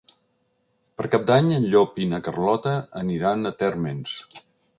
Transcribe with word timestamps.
Per 1.01 1.09
Cap 1.15 1.27
d'Any 1.31 1.51
en 1.57 1.67
Llop 1.75 2.01
i 2.07 2.07
na 2.15 2.21
Carlota 2.29 2.75
aniran 3.03 3.45
a 3.45 3.53
Térmens. 3.61 4.19